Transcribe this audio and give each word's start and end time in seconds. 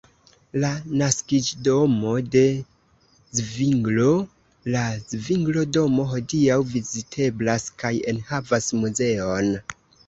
La 0.61 0.69
naskiĝdomo 1.01 2.13
de 2.37 2.41
Zvinglo, 3.41 4.09
la 4.77 4.87
"Zvinglo-Domo" 5.13 6.11
hodiaŭ 6.17 6.61
viziteblas 6.75 7.73
kaj 7.85 7.95
enhavas 8.17 8.75
muzeon. 8.83 9.57